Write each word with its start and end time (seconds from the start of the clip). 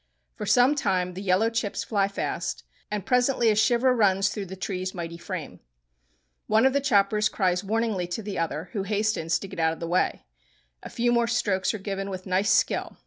For 0.35 0.47
some 0.47 0.73
time 0.73 1.13
the 1.13 1.21
yellow 1.21 1.51
chips 1.51 1.83
fly 1.83 2.07
fast, 2.07 2.63
and 2.89 3.05
presently 3.05 3.51
a 3.51 3.55
shiver 3.55 3.95
runs 3.95 4.29
through 4.29 4.47
the 4.47 4.55
tree's 4.55 4.95
mighty 4.95 5.19
frame. 5.19 5.59
One 6.47 6.65
of 6.65 6.73
the 6.73 6.81
choppers 6.81 7.29
cries 7.29 7.63
warningly 7.63 8.07
to 8.07 8.23
the 8.23 8.39
other, 8.39 8.71
who 8.73 8.81
hastens 8.81 9.37
to 9.37 9.47
get 9.47 9.59
out 9.59 9.73
of 9.73 9.79
the 9.79 9.85
way. 9.87 10.25
A 10.81 10.89
few 10.89 11.11
more 11.11 11.27
strokes 11.27 11.71
are 11.75 11.77
given 11.77 12.09
with 12.09 12.25
nice 12.25 12.51
skill. 12.51 12.97